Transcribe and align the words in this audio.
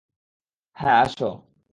হ্যাঁ, 0.77 0.97
আসো। 1.03 1.29